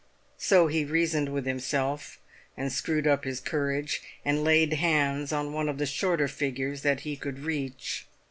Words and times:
So 0.39 0.65
he 0.65 0.83
reasoned 0.83 1.29
with 1.31 1.45
himself, 1.45 2.17
and 2.57 2.71
screwed 2.73 3.05
up 3.05 3.23
his 3.23 3.39
courage, 3.39 4.01
and 4.25 4.43
laid 4.43 4.73
hands 4.73 5.31
on 5.31 5.53
one 5.53 5.69
of 5.69 5.77
the 5.77 5.85
shorter 5.85 6.27
figures 6.27 6.81
that 6.81 7.01
he 7.01 7.15
could 7.15 7.37
reach. 7.37 8.07